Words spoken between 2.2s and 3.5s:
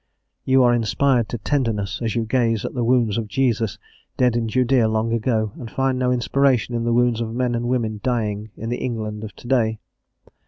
gaze at the wounds of